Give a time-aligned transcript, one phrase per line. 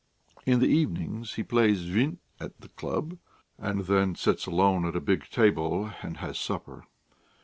[0.47, 3.19] In the evenings he plays vint at the club,
[3.59, 6.85] and then sits alone at a big table and has supper.